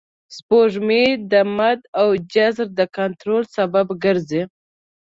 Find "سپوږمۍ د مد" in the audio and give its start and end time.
0.35-1.79